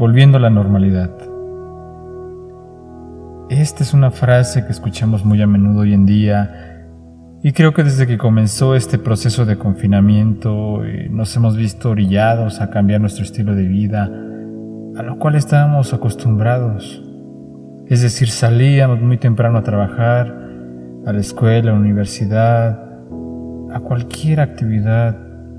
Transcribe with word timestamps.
volviendo 0.00 0.38
a 0.38 0.40
la 0.40 0.48
normalidad. 0.48 1.10
Esta 3.50 3.82
es 3.82 3.92
una 3.92 4.10
frase 4.10 4.64
que 4.64 4.72
escuchamos 4.72 5.26
muy 5.26 5.42
a 5.42 5.46
menudo 5.46 5.80
hoy 5.80 5.92
en 5.92 6.06
día 6.06 6.86
y 7.42 7.52
creo 7.52 7.74
que 7.74 7.84
desde 7.84 8.06
que 8.06 8.16
comenzó 8.16 8.74
este 8.74 8.96
proceso 8.96 9.44
de 9.44 9.58
confinamiento 9.58 10.86
eh, 10.86 11.10
nos 11.10 11.36
hemos 11.36 11.54
visto 11.54 11.90
orillados 11.90 12.62
a 12.62 12.70
cambiar 12.70 13.02
nuestro 13.02 13.24
estilo 13.24 13.54
de 13.54 13.64
vida, 13.64 14.04
a 14.04 15.02
lo 15.02 15.18
cual 15.18 15.34
estábamos 15.34 15.92
acostumbrados. 15.92 17.04
Es 17.86 18.00
decir, 18.00 18.30
salíamos 18.30 19.02
muy 19.02 19.18
temprano 19.18 19.58
a 19.58 19.62
trabajar, 19.62 20.34
a 21.04 21.12
la 21.12 21.20
escuela, 21.20 21.72
a 21.72 21.74
la 21.74 21.78
universidad, 21.78 22.70
a 23.70 23.80
cualquier 23.80 24.40
actividad 24.40 25.14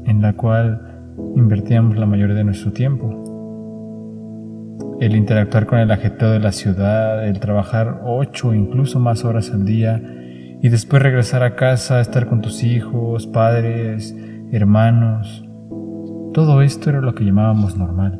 en 0.06 0.24
la 0.24 0.34
cual 0.34 0.82
invertíamos 1.36 1.96
la 1.96 2.08
mayoría 2.08 2.36
de 2.36 2.44
nuestro 2.44 2.72
tiempo 2.72 3.21
el 5.02 5.16
interactuar 5.16 5.66
con 5.66 5.80
el 5.80 5.90
ajetreo 5.90 6.30
de 6.30 6.40
la 6.40 6.52
ciudad, 6.52 7.28
el 7.28 7.40
trabajar 7.40 8.02
ocho 8.06 8.50
o 8.50 8.54
incluso 8.54 9.00
más 9.00 9.26
horas 9.26 9.50
al 9.52 9.66
día 9.66 10.00
y 10.62 10.70
después 10.70 11.02
regresar 11.02 11.42
a 11.42 11.56
casa, 11.56 12.00
estar 12.00 12.28
con 12.28 12.42
tus 12.42 12.64
hijos, 12.64 13.26
padres, 13.26 14.16
hermanos. 14.52 15.44
Todo 16.36 16.62
esto 16.62 16.92
era 16.92 17.02
lo 17.02 17.16
que 17.16 17.26
llamábamos 17.26 17.76
normal. 17.76 18.20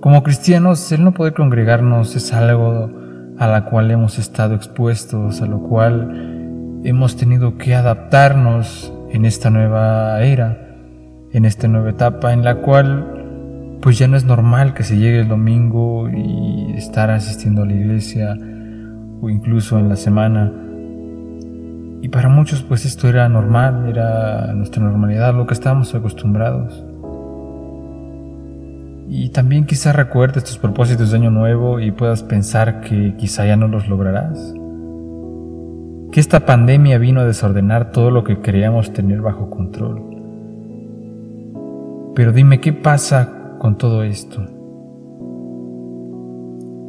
Como 0.00 0.22
cristianos, 0.22 0.90
el 0.92 1.04
no 1.04 1.12
poder 1.12 1.34
congregarnos 1.34 2.16
es 2.16 2.32
algo 2.32 2.90
a 3.36 3.46
la 3.46 3.66
cual 3.66 3.90
hemos 3.90 4.18
estado 4.18 4.54
expuestos, 4.54 5.42
a 5.42 5.46
lo 5.46 5.60
cual 5.64 6.80
hemos 6.84 7.14
tenido 7.14 7.58
que 7.58 7.74
adaptarnos 7.74 8.90
en 9.10 9.26
esta 9.26 9.50
nueva 9.50 10.22
era, 10.22 10.78
en 11.32 11.44
esta 11.44 11.68
nueva 11.68 11.90
etapa 11.90 12.32
en 12.32 12.42
la 12.42 12.62
cual 12.62 13.19
pues 13.80 13.98
ya 13.98 14.08
no 14.08 14.16
es 14.16 14.24
normal 14.24 14.74
que 14.74 14.82
se 14.82 14.96
llegue 14.96 15.20
el 15.20 15.28
domingo 15.28 16.08
y 16.10 16.72
estar 16.76 17.10
asistiendo 17.10 17.62
a 17.62 17.66
la 17.66 17.72
iglesia 17.72 18.36
o 19.20 19.30
incluso 19.30 19.78
en 19.78 19.88
la 19.88 19.96
semana. 19.96 20.52
Y 22.02 22.08
para 22.08 22.28
muchos 22.28 22.62
pues 22.62 22.84
esto 22.84 23.08
era 23.08 23.28
normal, 23.28 23.88
era 23.88 24.52
nuestra 24.52 24.82
normalidad, 24.82 25.34
lo 25.34 25.46
que 25.46 25.54
estábamos 25.54 25.94
acostumbrados. 25.94 26.84
Y 29.08 29.30
también 29.30 29.64
quizás 29.64 29.96
recuerdes 29.96 30.44
tus 30.44 30.58
propósitos 30.58 31.10
de 31.10 31.16
año 31.16 31.30
nuevo 31.30 31.80
y 31.80 31.90
puedas 31.90 32.22
pensar 32.22 32.80
que 32.82 33.16
quizá 33.16 33.46
ya 33.46 33.56
no 33.56 33.66
los 33.66 33.88
lograrás. 33.88 34.54
Que 36.12 36.20
esta 36.20 36.40
pandemia 36.40 36.98
vino 36.98 37.20
a 37.20 37.24
desordenar 37.24 37.92
todo 37.92 38.10
lo 38.10 38.24
que 38.24 38.40
creíamos 38.40 38.92
tener 38.92 39.20
bajo 39.20 39.50
control. 39.50 40.02
Pero 42.14 42.32
dime, 42.32 42.60
¿qué 42.60 42.72
pasa 42.72 43.39
con 43.60 43.76
todo 43.76 44.02
esto? 44.02 44.40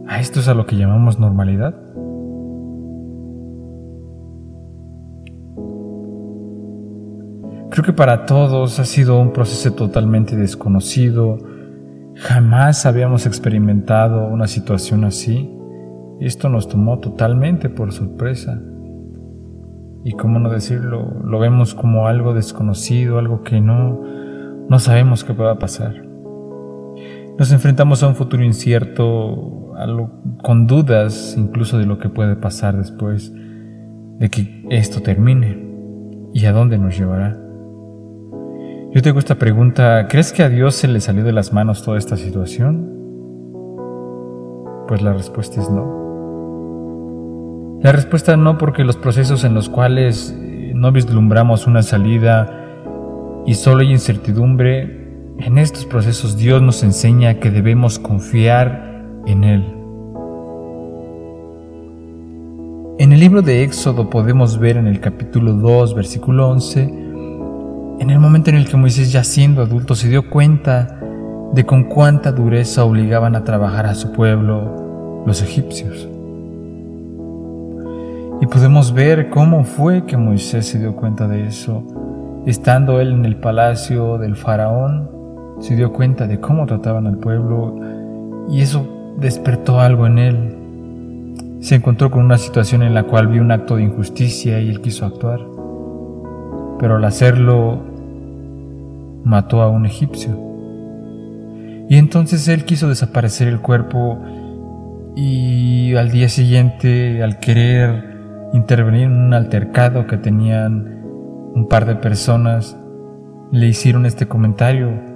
¿A 0.08 0.19
esto 0.22 0.39
es 0.39 0.47
a 0.47 0.53
lo 0.53 0.66
que 0.66 0.77
llamamos 0.77 1.19
normalidad? 1.19 1.75
Creo 7.72 7.83
que 7.86 7.92
para 7.94 8.25
todos 8.25 8.80
ha 8.80 8.86
sido 8.86 9.19
un 9.19 9.33
proceso 9.33 9.73
totalmente 9.73 10.38
desconocido. 10.38 11.39
Jamás 12.16 12.86
habíamos 12.86 13.25
experimentado 13.25 14.27
una 14.27 14.47
situación 14.47 15.03
así. 15.03 15.53
Esto 16.22 16.47
nos 16.47 16.69
tomó 16.69 16.99
totalmente 16.99 17.69
por 17.69 17.92
sorpresa. 17.92 18.61
Y 20.05 20.14
cómo 20.14 20.39
no 20.39 20.49
decirlo, 20.49 21.19
lo 21.22 21.38
vemos 21.38 21.75
como 21.75 22.08
algo 22.08 22.33
desconocido, 22.33 23.19
algo 23.19 23.44
que 23.44 23.59
no, 23.59 24.02
no 24.69 24.80
sabemos 24.80 25.25
que 25.25 25.33
pueda 25.33 25.59
pasar. 25.59 26.11
Nos 27.42 27.52
enfrentamos 27.52 28.03
a 28.03 28.08
un 28.08 28.14
futuro 28.14 28.43
incierto, 28.43 29.73
con 30.43 30.67
dudas 30.67 31.33
incluso 31.36 31.80
de 31.80 31.88
lo 31.88 31.98
que 31.98 32.08
puede 32.08 32.36
pasar 32.36 32.77
después 32.77 33.33
de 33.33 34.30
que 34.30 34.64
esto 34.70 35.02
termine 35.02 35.58
y 36.36 36.45
a 36.45 36.52
dónde 36.52 36.77
nos 36.77 36.95
llevará. 36.95 37.36
Yo 38.93 39.02
tengo 39.02 39.17
esta 39.17 39.39
pregunta, 39.39 40.08
¿crees 40.08 40.32
que 40.32 40.43
a 40.43 40.49
Dios 40.49 40.76
se 40.76 40.88
le 40.88 40.99
salió 40.99 41.23
de 41.23 41.32
las 41.32 41.52
manos 41.52 41.83
toda 41.83 41.98
esta 41.98 42.16
situación? 42.16 42.88
Pues 44.87 45.02
la 45.02 45.14
respuesta 45.14 45.61
es 45.61 45.67
no. 45.67 47.80
La 47.82 47.92
respuesta 47.92 48.37
no 48.37 48.60
porque 48.60 48.83
los 48.83 48.98
procesos 48.98 49.43
en 49.45 49.55
los 49.55 49.67
cuales 49.67 50.37
eh, 50.39 50.73
no 50.76 50.92
vislumbramos 50.92 51.66
una 51.66 51.82
salida 51.82 52.67
y 53.48 53.55
solo 53.55 53.82
hay 53.82 53.89
incertidumbre 53.89 55.01
en 55.44 55.58
estos 55.58 55.86
procesos 55.86 56.38
Dios 56.38 56.62
nos 56.62 56.84
enseña 56.84 57.40
que 57.40 57.50
debemos 57.50 57.98
confiar 57.98 59.04
en 59.26 59.44
Él. 59.44 59.66
En 63.00 63.12
el 63.12 63.20
libro 63.20 63.42
de 63.42 63.64
Éxodo 63.64 64.10
podemos 64.10 64.60
ver 64.60 64.78
en 64.78 64.86
el 64.86 65.00
capítulo 65.00 65.54
2, 65.54 65.96
versículo 65.96 66.50
11, 66.50 66.84
en 66.84 68.10
el 68.10 68.20
momento 68.20 68.52
en 68.52 68.58
el 68.58 68.68
que 68.68 68.78
Moisés 68.78 69.12
ya 69.12 69.24
siendo 69.24 69.64
adulto 69.64 69.96
se 69.96 70.10
dio 70.10 70.30
cuenta 70.30 71.00
de 71.54 71.66
con 71.66 71.86
cuánta 71.86 72.32
dureza 72.32 72.84
obligaban 72.84 73.36
a 73.36 73.44
trabajar 73.44 73.88
a 73.88 73.96
su 73.96 74.12
pueblo 74.12 75.23
los 75.26 75.42
egipcios. 75.42 76.08
Y 78.42 78.48
podemos 78.48 78.94
ver 78.94 79.30
cómo 79.30 79.64
fue 79.64 80.06
que 80.06 80.18
Moisés 80.18 80.68
se 80.68 80.78
dio 80.78 80.96
cuenta 80.96 81.28
de 81.28 81.48
eso, 81.48 81.84
estando 82.46 83.00
él 83.00 83.12
en 83.14 83.26
el 83.26 83.38
palacio 83.38 84.20
del 84.20 84.36
faraón 84.36 85.20
se 85.61 85.76
dio 85.76 85.94
cuenta 85.94 86.27
de 86.27 86.39
cómo 86.39 86.66
trataban 86.66 87.08
al 87.08 87.17
pueblo 87.17 87.76
y 88.49 88.61
eso 88.61 89.16
despertó 89.17 89.80
algo 89.80 90.08
en 90.08 90.17
él. 90.17 90.58
Se 91.61 91.76
encontró 91.76 92.10
con 92.10 92.26
una 92.26 92.38
situación 92.38 92.82
en 92.82 92.95
la 92.95 93.04
cual 93.04 93.27
vio 93.27 93.42
un 93.42 93.52
acto 93.52 93.76
de 93.76 93.83
injusticia 93.83 94.60
y 94.60 94.70
él 94.70 94.82
quiso 94.82 95.05
actuar. 95.05 95.39
Pero 96.80 96.95
al 96.95 97.05
hacerlo 97.05 97.80
mató 99.23 99.61
a 99.61 99.70
un 99.70 99.86
egipcio. 99.86 100.38
Y 101.88 101.98
entonces 101.98 102.48
él 102.48 102.66
quiso 102.66 102.89
desaparecer 102.89 103.48
el 103.48 103.60
cuerpo 103.60 104.17
y 105.16 105.93
al 105.95 106.10
día 106.10 106.30
siguiente, 106.30 107.22
al 107.22 107.39
querer 107.39 108.49
intervenir 108.54 109.04
en 109.04 109.14
un 109.14 109.33
altercado 109.33 110.08
que 110.08 110.17
tenían 110.17 111.04
un 111.54 111.67
par 111.70 111.86
de 111.86 111.95
personas, 111.95 112.78
le 113.52 113.67
hicieron 113.67 114.05
este 114.05 114.28
comentario 114.28 115.11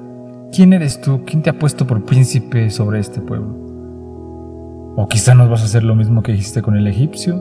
¿Quién 0.55 0.71
eres 0.71 1.01
tú? 1.01 1.25
¿Quién 1.25 1.41
te 1.41 1.49
ha 1.49 1.59
puesto 1.59 1.85
por 1.85 2.05
príncipe 2.05 2.69
sobre 2.69 3.01
este 3.01 3.19
pueblo? 3.19 4.93
O 4.95 5.05
quizá 5.09 5.35
nos 5.35 5.49
vas 5.49 5.61
a 5.61 5.65
hacer 5.65 5.83
lo 5.83 5.95
mismo 5.95 6.23
que 6.23 6.31
hiciste 6.31 6.61
con 6.61 6.77
el 6.77 6.87
egipcio. 6.87 7.35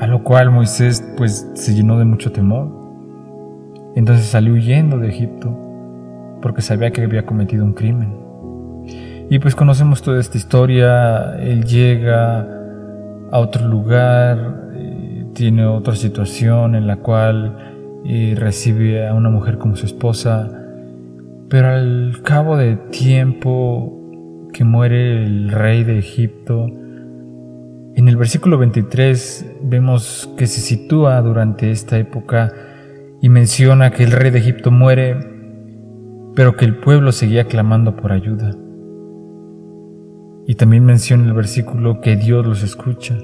A 0.00 0.08
lo 0.08 0.24
cual 0.24 0.50
Moisés 0.50 1.00
pues 1.16 1.48
se 1.54 1.74
llenó 1.74 1.96
de 1.96 2.06
mucho 2.06 2.32
temor. 2.32 2.72
Entonces 3.94 4.26
salió 4.26 4.54
huyendo 4.54 4.98
de 4.98 5.10
Egipto 5.10 5.56
porque 6.42 6.60
sabía 6.60 6.90
que 6.90 7.02
había 7.02 7.24
cometido 7.24 7.64
un 7.64 7.74
crimen. 7.74 8.16
Y 9.30 9.38
pues 9.38 9.54
conocemos 9.54 10.02
toda 10.02 10.18
esta 10.18 10.36
historia. 10.36 11.36
Él 11.38 11.64
llega 11.64 12.48
a 13.30 13.38
otro 13.38 13.68
lugar, 13.68 14.72
eh, 14.74 15.24
tiene 15.34 15.66
otra 15.66 15.94
situación 15.94 16.74
en 16.74 16.88
la 16.88 16.96
cual 16.96 18.00
eh, 18.04 18.34
recibe 18.36 19.06
a 19.06 19.14
una 19.14 19.30
mujer 19.30 19.58
como 19.58 19.76
su 19.76 19.86
esposa 19.86 20.58
pero 21.52 21.68
al 21.68 22.22
cabo 22.22 22.56
de 22.56 22.76
tiempo 22.76 24.48
que 24.54 24.64
muere 24.64 25.22
el 25.22 25.50
rey 25.50 25.84
de 25.84 25.98
Egipto, 25.98 26.66
en 26.66 28.08
el 28.08 28.16
versículo 28.16 28.56
23 28.56 29.56
vemos 29.62 30.32
que 30.38 30.46
se 30.46 30.62
sitúa 30.62 31.20
durante 31.20 31.70
esta 31.70 31.98
época 31.98 32.54
y 33.20 33.28
menciona 33.28 33.90
que 33.90 34.02
el 34.02 34.12
rey 34.12 34.30
de 34.30 34.38
Egipto 34.38 34.70
muere, 34.70 35.14
pero 36.34 36.56
que 36.56 36.64
el 36.64 36.78
pueblo 36.78 37.12
seguía 37.12 37.44
clamando 37.44 37.96
por 37.96 38.12
ayuda. 38.12 38.52
Y 40.46 40.54
también 40.54 40.86
menciona 40.86 41.26
el 41.26 41.34
versículo 41.34 42.00
que 42.00 42.16
Dios 42.16 42.46
los 42.46 42.62
escucha 42.62 43.18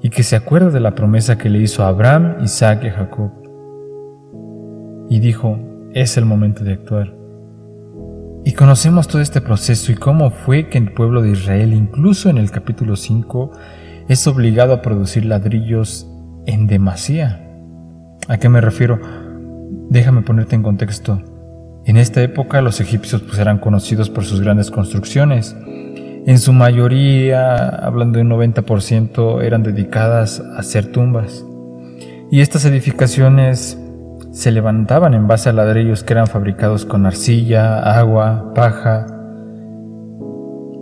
y 0.00 0.10
que 0.10 0.22
se 0.22 0.36
acuerda 0.36 0.70
de 0.70 0.78
la 0.78 0.94
promesa 0.94 1.36
que 1.36 1.50
le 1.50 1.58
hizo 1.58 1.82
a 1.82 1.88
Abraham, 1.88 2.36
Isaac 2.44 2.84
y 2.84 2.90
Jacob. 2.90 3.32
Y 5.08 5.18
dijo, 5.18 5.58
es 5.94 6.16
el 6.16 6.26
momento 6.26 6.62
de 6.62 6.74
actuar. 6.74 7.19
Y 8.44 8.52
conocemos 8.52 9.06
todo 9.06 9.20
este 9.20 9.40
proceso 9.40 9.92
y 9.92 9.96
cómo 9.96 10.30
fue 10.30 10.68
que 10.68 10.78
el 10.78 10.92
pueblo 10.92 11.20
de 11.20 11.32
Israel, 11.32 11.74
incluso 11.74 12.30
en 12.30 12.38
el 12.38 12.50
capítulo 12.50 12.96
5, 12.96 13.52
es 14.08 14.26
obligado 14.26 14.72
a 14.72 14.82
producir 14.82 15.26
ladrillos 15.26 16.08
en 16.46 16.66
demasía. 16.66 17.46
¿A 18.28 18.38
qué 18.38 18.48
me 18.48 18.60
refiero? 18.60 18.98
Déjame 19.90 20.22
ponerte 20.22 20.56
en 20.56 20.62
contexto. 20.62 21.22
En 21.84 21.96
esta 21.96 22.22
época 22.22 22.62
los 22.62 22.80
egipcios 22.80 23.22
pues, 23.22 23.38
eran 23.38 23.58
conocidos 23.58 24.08
por 24.08 24.24
sus 24.24 24.40
grandes 24.40 24.70
construcciones. 24.70 25.54
En 26.26 26.38
su 26.38 26.52
mayoría, 26.52 27.68
hablando 27.68 28.18
de 28.18 28.24
un 28.24 28.30
90%, 28.30 29.42
eran 29.42 29.62
dedicadas 29.62 30.40
a 30.40 30.60
hacer 30.60 30.92
tumbas. 30.92 31.44
Y 32.30 32.40
estas 32.40 32.64
edificaciones 32.64 33.79
se 34.30 34.52
levantaban 34.52 35.14
en 35.14 35.26
base 35.26 35.48
a 35.48 35.52
ladrillos 35.52 36.04
que 36.04 36.12
eran 36.12 36.26
fabricados 36.26 36.84
con 36.84 37.06
arcilla, 37.06 37.80
agua, 37.80 38.52
paja. 38.54 39.06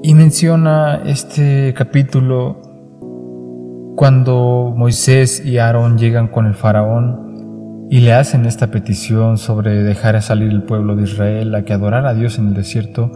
Y 0.02 0.14
menciona 0.14 1.00
este 1.04 1.74
capítulo 1.76 2.60
cuando 3.96 4.72
Moisés 4.76 5.44
y 5.44 5.58
Aarón 5.58 5.98
llegan 5.98 6.28
con 6.28 6.46
el 6.46 6.54
faraón 6.54 7.86
y 7.90 8.00
le 8.00 8.12
hacen 8.12 8.44
esta 8.44 8.70
petición 8.70 9.38
sobre 9.38 9.82
dejar 9.82 10.14
a 10.14 10.20
salir 10.20 10.50
el 10.50 10.62
pueblo 10.62 10.94
de 10.94 11.04
Israel 11.04 11.54
a 11.54 11.64
que 11.64 11.72
adorara 11.72 12.10
a 12.10 12.14
Dios 12.14 12.38
en 12.38 12.48
el 12.48 12.54
desierto, 12.54 13.10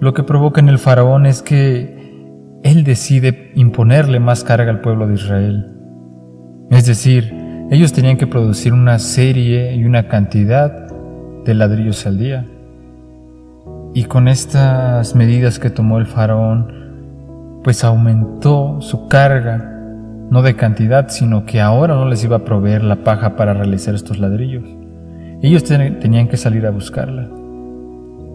lo 0.00 0.12
que 0.12 0.22
provoca 0.22 0.60
en 0.60 0.68
el 0.68 0.78
faraón 0.78 1.24
es 1.24 1.42
que 1.42 1.96
él 2.62 2.84
decide 2.84 3.52
imponerle 3.54 4.20
más 4.20 4.44
carga 4.44 4.70
al 4.70 4.82
pueblo 4.82 5.06
de 5.06 5.14
Israel. 5.14 5.72
Es 6.70 6.86
decir, 6.86 7.45
ellos 7.70 7.92
tenían 7.92 8.16
que 8.16 8.28
producir 8.28 8.72
una 8.72 8.98
serie 8.98 9.74
y 9.74 9.84
una 9.84 10.06
cantidad 10.06 10.88
de 11.44 11.54
ladrillos 11.54 12.06
al 12.06 12.18
día. 12.18 12.46
Y 13.92 14.04
con 14.04 14.28
estas 14.28 15.16
medidas 15.16 15.58
que 15.58 15.70
tomó 15.70 15.98
el 15.98 16.06
faraón, 16.06 17.60
pues 17.64 17.82
aumentó 17.82 18.80
su 18.80 19.08
carga, 19.08 19.72
no 20.30 20.42
de 20.42 20.54
cantidad, 20.54 21.08
sino 21.08 21.44
que 21.44 21.60
ahora 21.60 21.94
no 21.96 22.08
les 22.08 22.22
iba 22.22 22.36
a 22.36 22.44
proveer 22.44 22.84
la 22.84 23.02
paja 23.02 23.34
para 23.34 23.54
realizar 23.54 23.94
estos 23.94 24.18
ladrillos. 24.18 24.64
Ellos 25.42 25.64
tenían 25.64 26.28
que 26.28 26.36
salir 26.36 26.66
a 26.66 26.70
buscarla. 26.70 27.28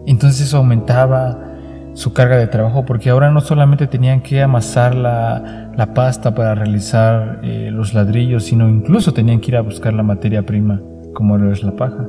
Entonces 0.06 0.48
eso 0.48 0.58
aumentaba 0.58 1.51
su 1.94 2.12
carga 2.12 2.36
de 2.36 2.46
trabajo 2.46 2.84
porque 2.84 3.10
ahora 3.10 3.30
no 3.30 3.40
solamente 3.40 3.86
tenían 3.86 4.22
que 4.22 4.42
amasar 4.42 4.94
la, 4.94 5.68
pasta 5.94 6.34
para 6.34 6.54
realizar 6.54 7.40
eh, 7.42 7.70
los 7.72 7.92
ladrillos, 7.92 8.44
sino 8.44 8.68
incluso 8.68 9.12
tenían 9.12 9.40
que 9.40 9.50
ir 9.50 9.56
a 9.56 9.60
buscar 9.60 9.92
la 9.92 10.02
materia 10.02 10.44
prima, 10.46 10.80
como 11.12 11.36
lo 11.36 11.52
es 11.52 11.62
la 11.62 11.72
paja. 11.72 12.06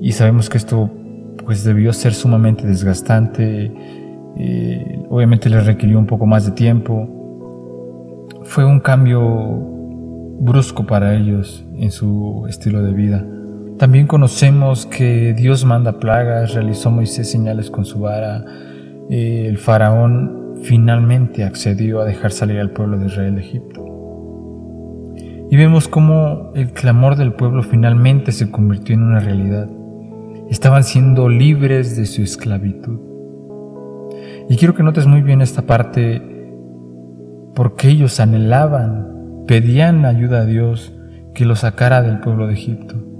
Y 0.00 0.12
sabemos 0.12 0.48
que 0.50 0.58
esto 0.58 0.90
pues 1.44 1.64
debió 1.64 1.92
ser 1.92 2.12
sumamente 2.14 2.66
desgastante, 2.66 3.72
eh, 4.36 5.02
obviamente 5.08 5.48
les 5.48 5.64
requirió 5.66 5.98
un 5.98 6.06
poco 6.06 6.26
más 6.26 6.46
de 6.46 6.52
tiempo. 6.52 7.08
Fue 8.44 8.64
un 8.64 8.80
cambio 8.80 9.74
brusco 10.40 10.84
para 10.84 11.14
ellos 11.14 11.66
en 11.76 11.90
su 11.90 12.46
estilo 12.48 12.82
de 12.82 12.92
vida. 12.92 13.24
También 13.84 14.06
conocemos 14.06 14.86
que 14.86 15.34
Dios 15.34 15.66
manda 15.66 15.98
plagas, 15.98 16.54
realizó 16.54 16.90
Moisés 16.90 17.30
señales 17.30 17.70
con 17.70 17.84
su 17.84 18.00
vara. 18.00 18.42
Eh, 19.10 19.44
el 19.46 19.58
faraón 19.58 20.54
finalmente 20.62 21.44
accedió 21.44 22.00
a 22.00 22.06
dejar 22.06 22.32
salir 22.32 22.60
al 22.60 22.70
pueblo 22.70 22.96
de 22.96 23.08
Israel 23.08 23.34
de 23.34 23.42
Egipto. 23.42 23.84
Y 25.50 25.56
vemos 25.58 25.86
cómo 25.86 26.52
el 26.54 26.72
clamor 26.72 27.16
del 27.16 27.34
pueblo 27.34 27.62
finalmente 27.62 28.32
se 28.32 28.50
convirtió 28.50 28.94
en 28.94 29.02
una 29.02 29.20
realidad. 29.20 29.68
Estaban 30.48 30.82
siendo 30.82 31.28
libres 31.28 31.94
de 31.94 32.06
su 32.06 32.22
esclavitud. 32.22 32.98
Y 34.48 34.56
quiero 34.56 34.72
que 34.72 34.82
notes 34.82 35.06
muy 35.06 35.20
bien 35.20 35.42
esta 35.42 35.60
parte 35.60 36.22
porque 37.54 37.90
ellos 37.90 38.18
anhelaban, 38.18 39.44
pedían 39.46 40.06
ayuda 40.06 40.40
a 40.40 40.46
Dios 40.46 40.96
que 41.34 41.44
los 41.44 41.58
sacara 41.58 42.00
del 42.00 42.20
pueblo 42.20 42.46
de 42.46 42.54
Egipto. 42.54 43.13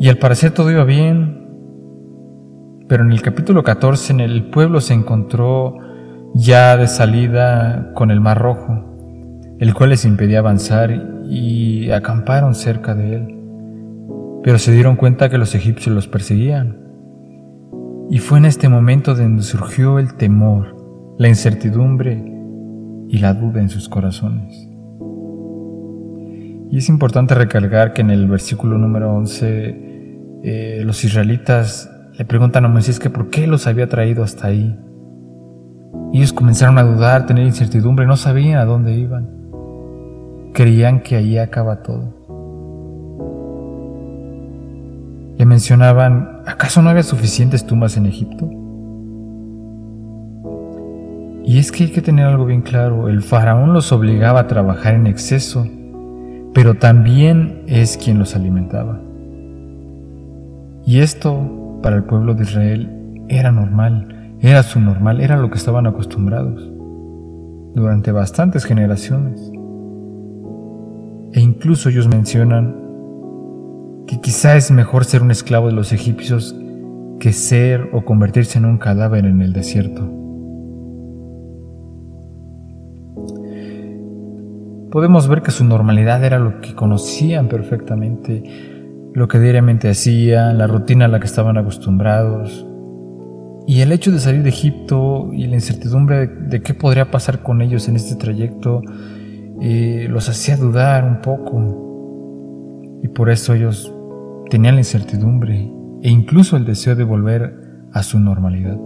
Y 0.00 0.08
al 0.08 0.18
parecer 0.18 0.52
todo 0.52 0.70
iba 0.70 0.84
bien, 0.84 1.48
pero 2.88 3.02
en 3.02 3.10
el 3.10 3.20
capítulo 3.20 3.64
14 3.64 4.12
en 4.12 4.20
el 4.20 4.48
pueblo 4.48 4.80
se 4.80 4.94
encontró 4.94 5.76
ya 6.34 6.76
de 6.76 6.86
salida 6.86 7.92
con 7.94 8.12
el 8.12 8.20
mar 8.20 8.38
rojo, 8.38 9.56
el 9.58 9.74
cual 9.74 9.90
les 9.90 10.04
impedía 10.04 10.38
avanzar 10.38 10.92
y 11.28 11.90
acamparon 11.90 12.54
cerca 12.54 12.94
de 12.94 13.16
él. 13.16 13.38
Pero 14.44 14.58
se 14.58 14.70
dieron 14.70 14.94
cuenta 14.94 15.28
que 15.28 15.36
los 15.36 15.56
egipcios 15.56 15.92
los 15.94 16.06
perseguían. 16.06 16.78
Y 18.08 18.18
fue 18.18 18.38
en 18.38 18.44
este 18.44 18.68
momento 18.68 19.16
donde 19.16 19.42
surgió 19.42 19.98
el 19.98 20.14
temor, 20.14 20.76
la 21.18 21.28
incertidumbre 21.28 22.24
y 23.08 23.18
la 23.18 23.34
duda 23.34 23.60
en 23.60 23.68
sus 23.68 23.88
corazones. 23.88 24.68
Y 26.70 26.78
es 26.78 26.88
importante 26.88 27.34
recalcar 27.34 27.94
que 27.94 28.02
en 28.02 28.10
el 28.10 28.28
versículo 28.28 28.78
número 28.78 29.12
11 29.12 29.87
eh, 30.42 30.82
los 30.84 31.04
israelitas 31.04 31.90
le 32.16 32.24
preguntan 32.24 32.64
a 32.64 32.68
Moisés 32.68 32.98
que 32.98 33.10
por 33.10 33.30
qué 33.30 33.46
los 33.46 33.66
había 33.66 33.88
traído 33.88 34.22
hasta 34.22 34.48
ahí. 34.48 34.76
Ellos 36.12 36.32
comenzaron 36.32 36.78
a 36.78 36.82
dudar, 36.82 37.26
tener 37.26 37.46
incertidumbre, 37.46 38.06
no 38.06 38.16
sabían 38.16 38.58
a 38.58 38.64
dónde 38.64 38.94
iban. 38.94 39.28
Creían 40.54 41.00
que 41.00 41.16
allí 41.16 41.38
acaba 41.38 41.82
todo. 41.82 42.16
Le 45.36 45.46
mencionaban, 45.46 46.42
¿acaso 46.46 46.82
no 46.82 46.90
había 46.90 47.04
suficientes 47.04 47.64
tumbas 47.64 47.96
en 47.96 48.06
Egipto? 48.06 48.50
Y 51.44 51.58
es 51.58 51.70
que 51.70 51.84
hay 51.84 51.92
que 51.92 52.02
tener 52.02 52.26
algo 52.26 52.44
bien 52.44 52.62
claro, 52.62 53.08
el 53.08 53.22
faraón 53.22 53.72
los 53.72 53.92
obligaba 53.92 54.40
a 54.40 54.46
trabajar 54.48 54.94
en 54.94 55.06
exceso, 55.06 55.66
pero 56.52 56.74
también 56.74 57.62
es 57.66 57.96
quien 57.96 58.18
los 58.18 58.34
alimentaba. 58.34 59.00
Y 60.88 61.00
esto 61.00 61.78
para 61.82 61.96
el 61.96 62.04
pueblo 62.04 62.32
de 62.32 62.44
Israel 62.44 62.88
era 63.28 63.52
normal, 63.52 64.38
era 64.40 64.62
su 64.62 64.80
normal, 64.80 65.20
era 65.20 65.36
lo 65.36 65.50
que 65.50 65.58
estaban 65.58 65.86
acostumbrados 65.86 66.66
durante 67.74 68.10
bastantes 68.10 68.64
generaciones. 68.64 69.52
E 71.34 71.40
incluso 71.42 71.90
ellos 71.90 72.08
mencionan 72.08 72.74
que 74.06 74.18
quizá 74.22 74.56
es 74.56 74.70
mejor 74.70 75.04
ser 75.04 75.20
un 75.20 75.30
esclavo 75.30 75.66
de 75.66 75.74
los 75.74 75.92
egipcios 75.92 76.58
que 77.20 77.34
ser 77.34 77.90
o 77.92 78.06
convertirse 78.06 78.58
en 78.58 78.64
un 78.64 78.78
cadáver 78.78 79.26
en 79.26 79.42
el 79.42 79.52
desierto. 79.52 80.10
Podemos 84.90 85.28
ver 85.28 85.42
que 85.42 85.50
su 85.50 85.66
normalidad 85.66 86.24
era 86.24 86.38
lo 86.38 86.62
que 86.62 86.74
conocían 86.74 87.48
perfectamente, 87.48 88.77
lo 89.14 89.28
que 89.28 89.38
diariamente 89.38 89.88
hacían, 89.88 90.58
la 90.58 90.66
rutina 90.66 91.06
a 91.06 91.08
la 91.08 91.20
que 91.20 91.26
estaban 91.26 91.56
acostumbrados. 91.56 92.66
Y 93.66 93.80
el 93.80 93.92
hecho 93.92 94.10
de 94.10 94.18
salir 94.18 94.42
de 94.42 94.48
Egipto 94.48 95.30
y 95.32 95.46
la 95.46 95.54
incertidumbre 95.54 96.26
de, 96.26 96.62
qué 96.62 96.74
podría 96.74 97.10
pasar 97.10 97.42
con 97.42 97.60
ellos 97.60 97.88
en 97.88 97.96
este 97.96 98.16
trayecto 98.16 98.82
eh, 99.60 100.06
los 100.08 100.28
hacía 100.28 100.56
dudar 100.56 101.04
un 101.04 101.20
poco. 101.20 103.00
Y 103.02 103.08
por 103.08 103.30
eso 103.30 103.54
ellos 103.54 103.92
tenían 104.50 104.76
la 104.76 104.80
incertidumbre 104.80 105.70
e 106.02 106.10
incluso 106.10 106.56
el 106.56 106.64
deseo 106.64 106.96
de 106.96 107.04
volver 107.04 107.54
a 107.92 108.02
su 108.02 108.18
normalidad. 108.18 108.78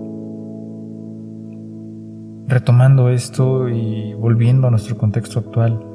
Retomando 2.48 3.08
esto 3.08 3.68
y 3.68 4.14
volviendo 4.14 4.66
a 4.66 4.70
nuestro 4.70 4.98
contexto 4.98 5.38
actual, 5.38 5.91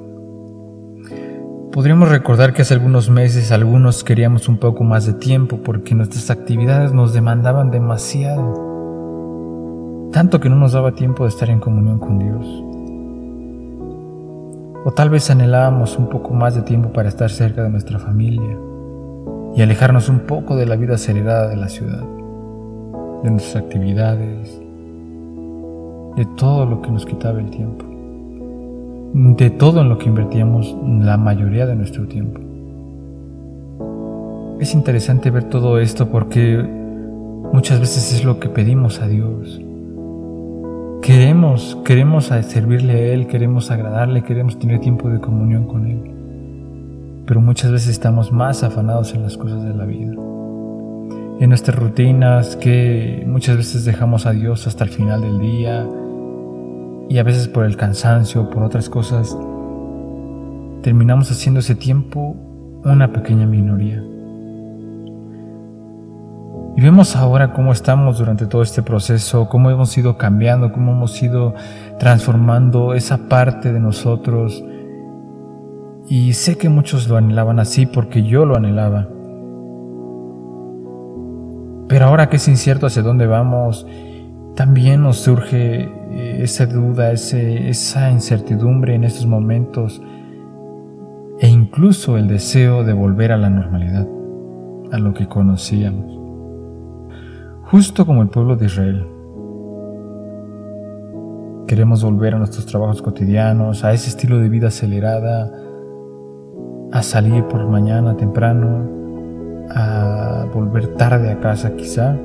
Podríamos 1.78 2.10
recordar 2.10 2.54
que 2.54 2.64
hace 2.64 2.74
algunos 2.74 3.08
meses 3.12 3.52
algunos 3.52 4.04
queríamos 4.04 4.50
un 4.50 4.58
poco 4.58 4.84
más 4.84 5.06
de 5.06 5.14
tiempo 5.14 5.60
porque 5.64 5.94
nuestras 5.94 6.32
actividades 6.32 6.92
nos 6.92 7.14
demandaban 7.14 7.70
demasiado, 7.70 8.56
tanto 10.12 10.40
que 10.40 10.50
no 10.50 10.56
nos 10.56 10.72
daba 10.72 10.94
tiempo 10.94 11.26
de 11.26 11.30
estar 11.30 11.52
en 11.52 11.60
comunión 11.60 12.00
con 12.00 12.18
Dios. 12.18 12.48
O 14.86 14.92
tal 14.92 15.12
vez 15.12 15.30
anhelábamos 15.30 16.00
un 16.00 16.10
poco 16.10 16.34
más 16.34 16.56
de 16.56 16.64
tiempo 16.64 16.92
para 16.92 17.10
estar 17.10 17.30
cerca 17.30 17.62
de 17.62 17.70
nuestra 17.70 18.00
familia 18.00 18.58
y 19.56 19.62
alejarnos 19.62 20.10
un 20.10 20.22
poco 20.22 20.56
de 20.56 20.66
la 20.66 20.78
vida 20.78 20.96
acelerada 20.96 21.48
de 21.48 21.58
la 21.58 21.70
ciudad, 21.70 22.04
de 23.22 23.30
nuestras 23.30 23.64
actividades, 23.64 24.60
de 26.16 26.26
todo 26.38 26.66
lo 26.66 26.82
que 26.82 26.90
nos 26.90 27.06
quitaba 27.06 27.40
el 27.40 27.52
tiempo 27.52 27.87
de 29.20 29.50
todo 29.50 29.82
en 29.82 29.90
lo 29.90 29.98
que 29.98 30.10
invertíamos 30.10 30.78
la 30.86 31.18
mayoría 31.18 31.66
de 31.66 31.76
nuestro 31.76 32.08
tiempo. 32.08 32.40
Es 34.60 34.76
interesante 34.76 35.32
ver 35.32 35.46
todo 35.46 35.80
esto 35.80 36.10
porque 36.10 36.64
muchas 37.52 37.80
veces 37.80 38.14
es 38.14 38.24
lo 38.24 38.40
que 38.40 38.50
pedimos 38.50 39.00
a 39.00 39.08
Dios. 39.08 39.60
Queremos, 41.02 41.80
queremos 41.84 42.26
servirle 42.26 42.94
a 42.94 43.14
Él, 43.14 43.26
queremos 43.26 43.72
agradarle, 43.72 44.24
queremos 44.24 44.60
tener 44.60 44.82
tiempo 44.82 45.10
de 45.10 45.20
comunión 45.20 45.66
con 45.66 45.88
Él. 45.88 46.12
Pero 47.26 47.42
muchas 47.42 47.72
veces 47.72 47.90
estamos 47.90 48.32
más 48.32 48.62
afanados 48.62 49.16
en 49.16 49.24
las 49.24 49.36
cosas 49.36 49.64
de 49.64 49.74
la 49.74 49.86
vida. 49.86 50.14
En 51.40 51.50
nuestras 51.50 51.76
rutinas 51.76 52.56
que 52.56 53.24
muchas 53.26 53.58
veces 53.58 53.84
dejamos 53.84 54.28
a 54.28 54.32
Dios 54.32 54.68
hasta 54.68 54.84
el 54.84 54.92
final 54.92 55.22
del 55.22 55.40
día, 55.40 55.88
y 57.10 57.18
a 57.18 57.24
veces 57.24 57.48
por 57.48 57.66
el 57.66 57.78
cansancio, 57.78 58.50
por 58.50 58.64
otras 58.64 58.90
cosas, 58.90 59.38
terminamos 60.82 61.32
haciendo 61.32 61.60
ese 61.60 61.76
tiempo 61.76 62.36
una 62.84 63.12
pequeña 63.12 63.46
minoría. 63.46 64.04
Y 66.78 66.82
vemos 66.82 67.16
ahora 67.16 67.54
cómo 67.54 67.72
estamos 67.72 68.20
durante 68.20 68.46
todo 68.46 68.62
este 68.62 68.84
proceso, 68.84 69.50
cómo 69.50 69.72
hemos 69.72 69.98
ido 69.98 70.16
cambiando, 70.18 70.72
cómo 70.72 70.92
hemos 70.92 71.22
ido 71.24 71.56
transformando 71.98 72.94
esa 72.94 73.28
parte 73.28 73.74
de 73.74 73.80
nosotros. 73.80 74.64
Y 76.08 76.34
sé 76.34 76.58
que 76.60 76.70
muchos 76.70 77.08
lo 77.08 77.18
anhelaban 77.18 77.60
así 77.60 77.88
porque 77.88 78.22
yo 78.22 78.46
lo 78.46 78.56
anhelaba. 78.56 79.08
Pero 81.88 82.06
ahora 82.06 82.30
que 82.30 82.36
es 82.36 82.48
incierto 82.48 82.86
hacia 82.86 83.02
dónde 83.02 83.26
vamos, 83.26 83.88
también 84.56 85.02
nos 85.02 85.18
surge 85.18 85.97
esa 86.12 86.66
duda, 86.66 87.12
esa 87.12 88.12
incertidumbre 88.12 88.96
en 88.96 89.04
estos 89.04 89.26
momentos 89.26 90.02
e 91.40 91.48
incluso 91.48 92.18
el 92.18 92.28
deseo 92.28 92.84
de 92.84 92.94
volver 92.94 93.32
a 93.32 93.38
la 93.38 93.50
normalidad, 93.50 94.08
a 94.92 94.98
lo 94.98 95.14
que 95.14 95.28
conocíamos. 95.28 96.18
Justo 97.66 98.06
como 98.06 98.22
el 98.22 98.30
pueblo 98.30 98.56
de 98.56 98.66
Israel. 98.66 99.08
Queremos 101.68 102.04
volver 102.04 102.34
a 102.34 102.38
nuestros 102.38 102.66
trabajos 102.66 103.02
cotidianos, 103.02 103.84
a 103.84 103.92
ese 103.92 104.10
estilo 104.10 104.40
de 104.40 104.48
vida 104.48 104.70
acelerada, 104.70 105.52
a 106.94 107.04
salir 107.04 107.44
por 107.48 107.68
mañana 107.68 108.16
temprano, 108.16 108.90
a 109.70 110.46
volver 110.54 110.96
tarde 110.96 111.30
a 111.30 111.40
casa 111.40 111.76
quizá. 111.76 112.18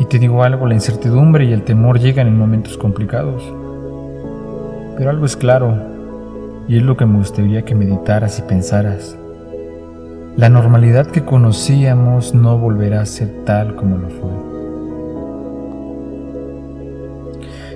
Y 0.00 0.06
te 0.06 0.18
digo 0.18 0.42
algo, 0.42 0.66
la 0.66 0.72
incertidumbre 0.72 1.44
y 1.44 1.52
el 1.52 1.62
temor 1.62 2.00
llegan 2.00 2.26
en 2.26 2.38
momentos 2.38 2.78
complicados. 2.78 3.44
Pero 4.96 5.10
algo 5.10 5.26
es 5.26 5.36
claro, 5.36 5.74
y 6.66 6.78
es 6.78 6.82
lo 6.82 6.96
que 6.96 7.04
me 7.04 7.18
gustaría 7.18 7.66
que 7.66 7.74
meditaras 7.74 8.38
y 8.38 8.42
pensaras. 8.42 9.14
La 10.38 10.48
normalidad 10.48 11.06
que 11.08 11.22
conocíamos 11.22 12.34
no 12.34 12.56
volverá 12.56 13.02
a 13.02 13.06
ser 13.06 13.44
tal 13.44 13.76
como 13.76 13.98
lo 13.98 14.08
fue. 14.08 14.30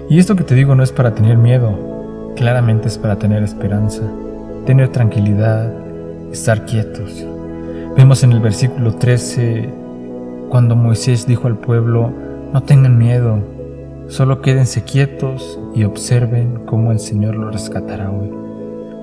Y 0.09 0.19
esto 0.19 0.35
que 0.35 0.45
te 0.45 0.55
digo 0.55 0.75
no 0.75 0.83
es 0.83 0.93
para 0.93 1.15
tener 1.15 1.37
miedo, 1.37 2.33
claramente 2.37 2.89
es 2.89 2.97
para 2.97 3.17
tener 3.17 3.43
esperanza, 3.43 4.03
tener 4.65 4.89
tranquilidad, 4.89 5.71
estar 6.33 6.65
quietos. 6.65 7.23
Vemos 7.99 8.25
en 8.25 8.33
el 8.33 8.41
versículo 8.41 8.95
13 8.95 9.84
cuando 10.49 10.77
Moisés 10.77 11.27
dijo 11.27 11.47
al 11.47 11.57
pueblo, 11.59 12.13
no 12.53 12.63
tengan 12.63 12.99
miedo, 12.99 13.39
solo 14.09 14.41
quédense 14.41 14.85
quietos 14.85 15.59
y 15.75 15.85
observen 15.85 16.61
cómo 16.67 16.93
el 16.93 16.99
Señor 16.99 17.35
lo 17.35 17.51
rescatará 17.51 18.11
hoy. 18.11 18.31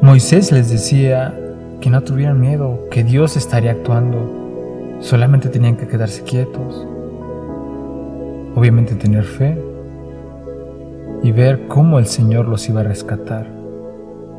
Moisés 0.01 0.51
les 0.51 0.71
decía 0.71 1.37
que 1.81 1.89
no 1.89 2.01
tuvieran 2.01 2.39
miedo, 2.39 2.87
que 2.89 3.03
Dios 3.03 3.35
estaría 3.37 3.71
actuando. 3.71 4.97
Solamente 4.99 5.49
tenían 5.49 5.77
que 5.77 5.87
quedarse 5.87 6.23
quietos. 6.23 6.87
Obviamente 8.55 8.95
tener 8.95 9.23
fe 9.23 9.61
y 11.23 11.31
ver 11.31 11.67
cómo 11.67 11.99
el 11.99 12.05
Señor 12.05 12.47
los 12.47 12.67
iba 12.69 12.81
a 12.81 12.85
rescatar, 12.85 13.47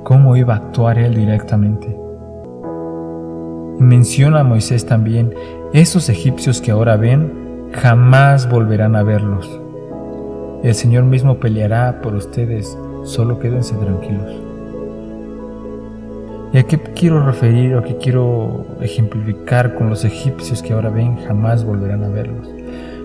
cómo 0.04 0.37
iba 0.37 0.54
a 0.54 0.59
actuar 0.59 0.99
Él 0.99 1.14
directamente. 1.14 1.97
Y 3.78 3.82
menciona 3.82 4.40
a 4.40 4.44
Moisés 4.44 4.85
también, 4.87 5.32
esos 5.73 6.11
egipcios 6.11 6.61
que 6.61 6.71
ahora 6.71 6.97
ven, 6.97 7.71
jamás 7.73 8.49
volverán 8.49 8.95
a 8.95 9.02
verlos. 9.02 9.49
El 10.62 10.75
Señor 10.75 11.05
mismo 11.05 11.38
peleará 11.41 12.02
por 12.02 12.14
ustedes, 12.14 12.76
solo 13.05 13.38
quédense 13.38 13.75
tranquilos. 13.76 14.37
¿Y 16.52 16.59
a 16.59 16.64
qué 16.64 16.79
quiero 16.79 17.25
referir 17.25 17.75
o 17.75 17.83
qué 17.83 17.97
quiero 17.97 18.67
ejemplificar 18.83 19.75
con 19.75 19.88
los 19.88 20.05
egipcios 20.05 20.62
que 20.62 20.75
ahora 20.75 20.91
ven 20.91 21.17
jamás 21.26 21.64
volverán 21.64 22.05
a 22.05 22.09
verlos? 22.09 22.50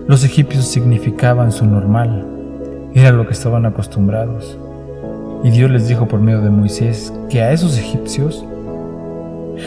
Los 0.06 0.22
egipcios 0.22 0.66
significaban 0.66 1.50
su 1.52 1.64
normal, 1.64 2.26
era 2.94 3.12
lo 3.12 3.26
que 3.26 3.32
estaban 3.32 3.64
acostumbrados. 3.64 4.58
Y 5.42 5.50
Dios 5.50 5.70
les 5.70 5.88
dijo 5.88 6.06
por 6.06 6.20
medio 6.20 6.42
de 6.42 6.50
Moisés 6.50 7.14
que 7.30 7.40
a 7.40 7.52
esos 7.52 7.78
egipcios 7.78 8.44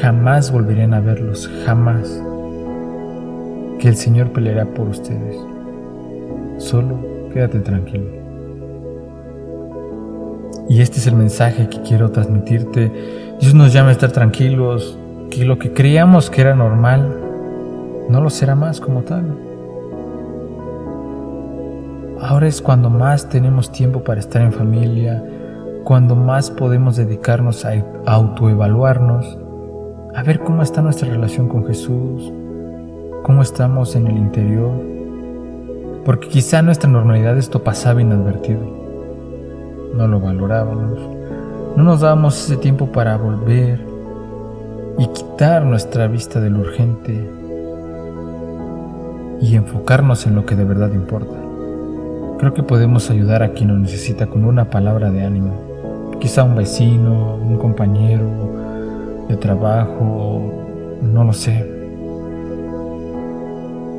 jamás 0.02 0.52
volverían 0.52 0.94
a 0.94 1.00
verlos, 1.00 1.50
jamás. 1.66 2.22
Que 3.82 3.90
el 3.90 3.96
Señor 3.96 4.32
peleará 4.32 4.66
por 4.66 4.88
ustedes. 4.88 5.36
Solo 6.60 7.00
quédate 7.34 7.60
tranquilo. 7.60 8.06
Y 10.70 10.82
este 10.82 11.00
es 11.00 11.08
el 11.08 11.16
mensaje 11.16 11.68
que 11.68 11.82
quiero 11.82 12.12
transmitirte 12.12 12.92
Dios 13.42 13.56
nos 13.56 13.74
llama 13.74 13.90
a 13.90 13.94
estar 13.94 14.12
tranquilos, 14.12 15.00
que 15.32 15.46
lo 15.46 15.58
que 15.58 15.74
creíamos 15.74 16.30
que 16.30 16.42
era 16.42 16.54
normal 16.54 17.18
no 18.08 18.22
lo 18.22 18.30
será 18.30 18.54
más 18.54 18.80
como 18.80 19.02
tal. 19.02 19.36
Ahora 22.22 22.48
es 22.48 22.62
cuando 22.62 22.92
más 22.92 23.30
tenemos 23.30 23.72
tiempo 23.72 24.04
para 24.04 24.20
estar 24.20 24.44
en 24.44 24.54
familia, 24.54 25.24
cuando 25.86 26.16
más 26.16 26.52
podemos 26.52 26.98
dedicarnos 26.98 27.66
a 27.66 27.84
autoevaluarnos, 28.06 29.40
a 30.14 30.22
ver 30.22 30.42
cómo 30.42 30.62
está 30.62 30.84
nuestra 30.84 31.10
relación 31.10 31.48
con 31.50 31.66
Jesús, 31.66 32.32
cómo 33.24 33.42
estamos 33.42 33.96
en 33.96 34.08
el 34.08 34.18
interior, 34.18 34.72
porque 36.06 36.28
quizá 36.28 36.62
nuestra 36.62 36.90
normalidad 36.90 37.38
esto 37.38 37.64
pasaba 37.64 38.02
inadvertido, 38.02 38.62
no 39.96 40.08
lo 40.08 40.20
valorábamos 40.20 41.22
no 41.76 41.86
nos 41.86 42.02
damos 42.02 42.38
ese 42.38 42.58
tiempo 42.58 42.88
para 42.88 43.16
volver 43.16 43.80
y 44.98 45.08
quitar 45.08 45.64
nuestra 45.64 46.08
vista 46.08 46.42
del 46.42 46.58
urgente 46.58 47.30
y 49.40 49.56
enfocarnos 49.56 50.28
en 50.28 50.36
lo 50.36 50.46
que 50.46 50.58
de 50.58 50.66
verdad 50.66 50.92
importa. 50.94 51.34
Creo 52.40 52.54
que 52.54 52.62
podemos 52.62 53.10
ayudar 53.10 53.42
a 53.42 53.54
quien 53.54 53.70
lo 53.70 53.78
necesita 53.78 54.28
con 54.28 54.44
una 54.44 54.70
palabra 54.70 55.12
de 55.12 55.24
ánimo. 55.24 55.54
Quizá 56.20 56.44
un 56.44 56.56
vecino, 56.56 57.36
un 57.36 57.58
compañero 57.58 58.28
de 59.30 59.38
trabajo, 59.38 60.42
no 61.02 61.24
lo 61.24 61.32
sé. 61.32 61.71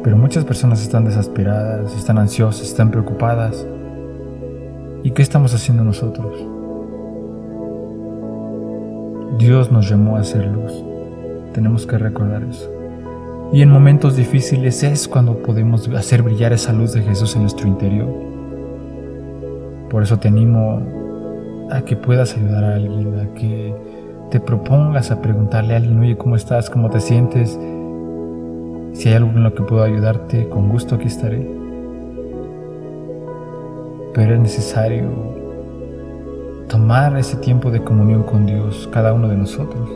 Pero 0.02 0.16
muchas 0.16 0.44
personas 0.44 0.82
están 0.82 1.04
desesperadas, 1.04 1.94
están 1.94 2.18
ansiosas, 2.18 2.66
están 2.66 2.90
preocupadas. 2.90 3.66
¿Y 5.04 5.12
qué 5.12 5.22
estamos 5.22 5.54
haciendo 5.54 5.84
nosotros? 5.84 6.44
Dios 9.38 9.70
nos 9.70 9.88
llamó 9.88 10.16
a 10.16 10.24
ser 10.24 10.46
luz. 10.46 10.72
Tenemos 11.52 11.86
que 11.86 11.98
recordar 11.98 12.42
eso. 12.42 12.68
Y 13.52 13.62
en 13.62 13.70
momentos 13.70 14.16
difíciles 14.16 14.82
es 14.82 15.06
cuando 15.06 15.42
podemos 15.42 15.88
hacer 15.88 16.22
brillar 16.22 16.52
esa 16.52 16.72
luz 16.72 16.94
de 16.94 17.02
Jesús 17.02 17.36
en 17.36 17.42
nuestro 17.42 17.68
interior. 17.68 18.08
Por 19.90 20.02
eso 20.02 20.18
te 20.18 20.28
animo 20.28 20.80
a 21.70 21.82
que 21.82 21.96
puedas 21.96 22.34
ayudar 22.36 22.64
a 22.64 22.74
alguien, 22.74 23.20
a 23.20 23.34
que 23.34 23.74
te 24.30 24.40
propongas 24.40 25.10
a 25.10 25.20
preguntarle 25.20 25.74
a 25.74 25.76
alguien, 25.76 26.00
oye, 26.00 26.16
¿cómo 26.16 26.34
estás? 26.34 26.70
¿Cómo 26.70 26.88
te 26.88 27.00
sientes? 27.00 27.58
Si 28.92 29.08
hay 29.08 29.14
algo 29.14 29.30
en 29.30 29.42
lo 29.42 29.54
que 29.54 29.62
puedo 29.62 29.82
ayudarte, 29.82 30.48
con 30.48 30.68
gusto 30.68 30.96
aquí 30.96 31.06
estaré. 31.06 31.48
Pero 34.14 34.34
es 34.34 34.40
necesario 34.40 35.08
tomar 36.68 37.16
ese 37.16 37.36
tiempo 37.36 37.70
de 37.70 37.82
comunión 37.82 38.22
con 38.22 38.46
Dios, 38.46 38.88
cada 38.92 39.14
uno 39.14 39.28
de 39.28 39.36
nosotros. 39.36 39.88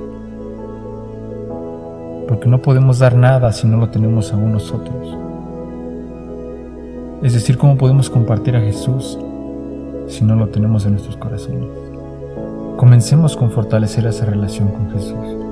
Porque 2.27 2.49
no 2.49 2.61
podemos 2.61 2.99
dar 2.99 3.15
nada 3.15 3.53
si 3.53 3.67
no 3.67 3.77
lo 3.77 3.91
tenemos 3.91 4.33
aún 4.33 4.53
nosotros. 4.53 5.17
Es 7.23 7.35
decir, 7.35 7.57
¿cómo 7.59 7.77
podemos 7.77 8.11
compartir 8.11 8.57
a 8.57 8.61
Jesús 8.61 9.19
si 10.07 10.25
no 10.25 10.37
lo 10.37 10.49
tenemos 10.49 10.85
en 10.87 10.93
nuestros 10.93 11.17
corazones? 11.17 11.69
Comencemos 12.77 13.37
con 13.37 13.51
fortalecer 13.51 14.07
esa 14.07 14.27
relación 14.27 14.69
con 14.69 14.91
Jesús. 14.91 15.46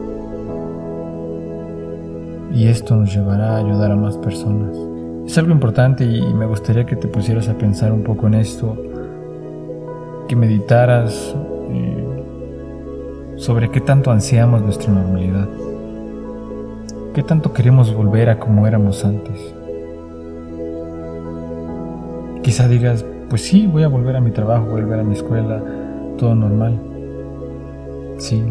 Y 2.54 2.68
esto 2.68 2.94
nos 2.94 3.12
llevará 3.12 3.56
a 3.56 3.58
ayudar 3.58 3.90
a 3.90 3.96
más 3.96 4.16
personas. 4.16 4.76
Es 5.26 5.36
algo 5.38 5.50
importante 5.50 6.04
y 6.04 6.22
me 6.32 6.46
gustaría 6.46 6.86
que 6.86 6.94
te 6.94 7.08
pusieras 7.08 7.48
a 7.48 7.58
pensar 7.58 7.92
un 7.92 8.04
poco 8.04 8.28
en 8.28 8.34
esto 8.34 8.76
que 10.28 10.36
meditaras 10.36 11.34
eh, 11.70 13.34
sobre 13.36 13.70
qué 13.70 13.80
tanto 13.80 14.12
ansiamos 14.12 14.62
nuestra 14.62 14.92
normalidad, 14.92 15.48
qué 17.12 17.24
tanto 17.24 17.52
queremos 17.52 17.92
volver 17.92 18.30
a 18.30 18.38
como 18.38 18.66
éramos 18.68 19.04
antes. 19.04 19.54
Quizá 22.42 22.68
digas, 22.68 23.04
pues 23.28 23.42
sí, 23.42 23.66
voy 23.66 23.82
a 23.82 23.88
volver 23.88 24.14
a 24.14 24.20
mi 24.20 24.30
trabajo, 24.30 24.66
volver 24.66 25.00
a 25.00 25.02
mi 25.02 25.14
escuela, 25.14 25.60
todo 26.18 26.34
normal. 26.36 26.78
Sí, 28.18 28.44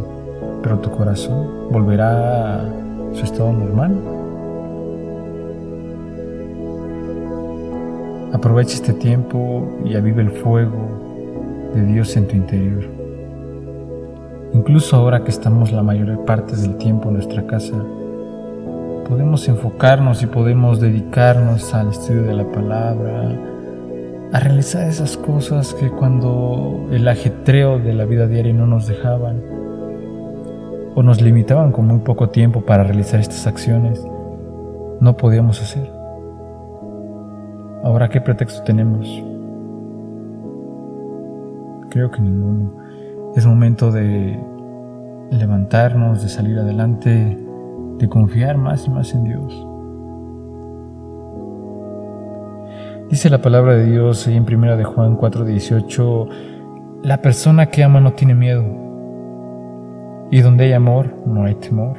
pero 0.61 0.79
tu 0.79 0.91
corazón 0.91 1.69
volverá 1.71 2.63
a 2.63 2.83
su 3.13 3.23
estado 3.23 3.53
normal. 3.53 3.99
Aprovecha 8.33 8.75
este 8.75 8.93
tiempo 8.93 9.67
y 9.85 9.95
aviva 9.95 10.21
el 10.21 10.31
fuego 10.31 11.71
de 11.75 11.85
Dios 11.85 12.15
en 12.17 12.27
tu 12.27 12.35
interior. 12.35 12.83
Incluso 14.53 14.95
ahora 14.95 15.23
que 15.23 15.31
estamos 15.31 15.71
la 15.71 15.83
mayor 15.83 16.25
parte 16.25 16.55
del 16.55 16.77
tiempo 16.77 17.09
en 17.09 17.15
nuestra 17.15 17.45
casa, 17.45 17.75
podemos 19.07 19.47
enfocarnos 19.47 20.21
y 20.23 20.27
podemos 20.27 20.79
dedicarnos 20.79 21.73
al 21.73 21.89
estudio 21.89 22.23
de 22.23 22.33
la 22.33 22.51
palabra, 22.51 23.39
a 24.31 24.39
realizar 24.39 24.87
esas 24.87 25.15
cosas 25.17 25.73
que 25.75 25.89
cuando 25.89 26.87
el 26.91 27.07
ajetreo 27.07 27.77
de 27.79 27.93
la 27.93 28.05
vida 28.05 28.27
diaria 28.27 28.53
no 28.53 28.65
nos 28.65 28.87
dejaban, 28.87 29.62
o 30.95 31.03
nos 31.03 31.21
limitaban 31.21 31.71
con 31.71 31.87
muy 31.87 31.99
poco 31.99 32.29
tiempo 32.29 32.61
para 32.61 32.83
realizar 32.83 33.19
estas 33.19 33.47
acciones, 33.47 34.05
no 34.99 35.17
podíamos 35.17 35.61
hacer. 35.61 35.91
Ahora, 37.83 38.09
¿qué 38.09 38.21
pretexto 38.21 38.63
tenemos? 38.63 39.07
Creo 41.89 42.09
que 42.11 42.21
ninguno. 42.21 42.73
Es 43.35 43.45
momento 43.45 43.91
de 43.91 44.39
levantarnos, 45.31 46.21
de 46.21 46.29
salir 46.29 46.59
adelante, 46.59 47.37
de 47.97 48.09
confiar 48.09 48.57
más 48.57 48.87
y 48.87 48.89
más 48.89 49.13
en 49.13 49.23
Dios. 49.23 49.67
Dice 53.09 53.29
la 53.29 53.41
palabra 53.41 53.75
de 53.75 53.85
Dios 53.85 54.27
ahí 54.27 54.37
en 54.37 54.43
1 54.43 54.77
de 54.77 54.83
Juan 54.83 55.17
4:18, 55.17 56.27
la 57.03 57.21
persona 57.21 57.67
que 57.67 57.83
ama 57.83 57.99
no 57.99 58.13
tiene 58.13 58.33
miedo. 58.33 58.63
Y 60.31 60.41
donde 60.41 60.65
hay 60.65 60.73
amor, 60.73 61.13
no 61.25 61.43
hay 61.43 61.55
temor. 61.55 61.97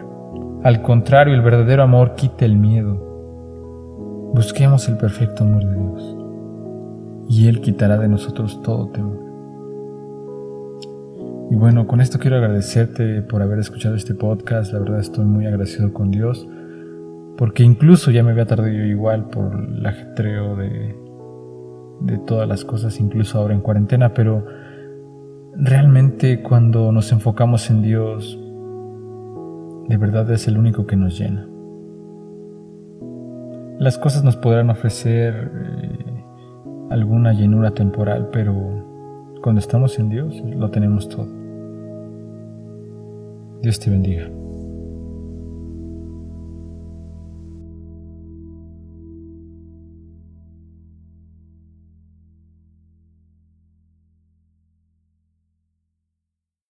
Al 0.64 0.82
contrario, 0.82 1.34
el 1.34 1.42
verdadero 1.42 1.82
amor 1.82 2.14
quita 2.14 2.44
el 2.44 2.56
miedo. 2.56 4.32
Busquemos 4.34 4.88
el 4.88 4.96
perfecto 4.96 5.44
amor 5.44 5.64
de 5.64 5.74
Dios, 5.74 6.16
y 7.28 7.48
Él 7.48 7.60
quitará 7.60 7.98
de 7.98 8.08
nosotros 8.08 8.60
todo 8.62 8.88
temor. 8.88 9.24
Y 11.50 11.56
bueno, 11.56 11.86
con 11.86 12.00
esto 12.00 12.18
quiero 12.18 12.38
agradecerte 12.38 13.22
por 13.22 13.42
haber 13.42 13.58
escuchado 13.58 13.94
este 13.94 14.14
podcast. 14.14 14.72
La 14.72 14.80
verdad 14.80 14.98
estoy 14.98 15.24
muy 15.24 15.46
agradecido 15.46 15.92
con 15.92 16.10
Dios, 16.10 16.48
porque 17.36 17.62
incluso 17.62 18.10
ya 18.10 18.22
me 18.22 18.32
había 18.32 18.46
tardado 18.46 18.70
yo 18.70 18.84
igual 18.84 19.28
por 19.28 19.54
el 19.54 19.86
ajetreo 19.86 20.56
de, 20.56 20.96
de 22.00 22.18
todas 22.26 22.48
las 22.48 22.64
cosas, 22.64 22.98
incluso 22.98 23.38
ahora 23.38 23.54
en 23.54 23.60
cuarentena, 23.60 24.14
pero 24.14 24.46
cuando 26.42 26.92
nos 26.92 27.12
enfocamos 27.12 27.70
en 27.70 27.82
Dios, 27.82 28.38
de 29.88 29.96
verdad 29.96 30.30
es 30.30 30.48
el 30.48 30.56
único 30.56 30.86
que 30.86 30.96
nos 30.96 31.18
llena. 31.18 31.46
Las 33.78 33.98
cosas 33.98 34.24
nos 34.24 34.36
podrán 34.36 34.70
ofrecer 34.70 35.50
eh, 35.54 36.24
alguna 36.90 37.32
llenura 37.32 37.72
temporal, 37.72 38.30
pero 38.32 38.54
cuando 39.42 39.60
estamos 39.60 39.98
en 39.98 40.08
Dios 40.08 40.42
lo 40.46 40.70
tenemos 40.70 41.08
todo. 41.08 41.28
Dios 43.60 43.78
te 43.80 43.90
bendiga. 43.90 44.43